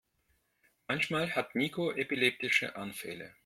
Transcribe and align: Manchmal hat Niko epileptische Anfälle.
Manchmal 0.87 1.35
hat 1.35 1.53
Niko 1.53 1.91
epileptische 1.95 2.75
Anfälle. 2.75 3.35